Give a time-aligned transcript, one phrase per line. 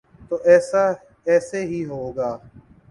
[0.29, 0.35] تو
[1.27, 2.29] ایسے ہی ہوگا۔